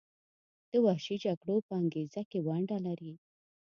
[0.71, 3.13] د وحشي جګړو په انګیزه کې ونډه لري.